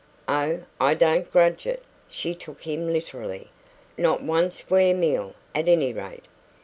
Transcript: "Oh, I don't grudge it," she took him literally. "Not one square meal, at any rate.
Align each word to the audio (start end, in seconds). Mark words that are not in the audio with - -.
"Oh, 0.27 0.61
I 0.79 0.95
don't 0.95 1.31
grudge 1.31 1.67
it," 1.67 1.83
she 2.09 2.33
took 2.33 2.63
him 2.63 2.91
literally. 2.91 3.51
"Not 3.99 4.23
one 4.23 4.49
square 4.49 4.95
meal, 4.95 5.35
at 5.53 5.67
any 5.67 5.93
rate. 5.93 6.25